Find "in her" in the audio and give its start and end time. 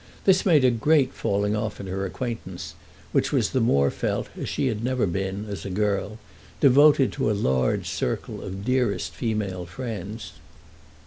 1.79-2.07